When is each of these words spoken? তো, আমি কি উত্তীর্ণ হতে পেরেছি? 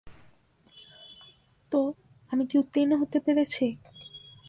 তো, 1.71 1.79
আমি 2.31 2.43
কি 2.45 2.55
উত্তীর্ণ 2.57 2.91
হতে 3.01 3.17
পেরেছি? 3.19 3.65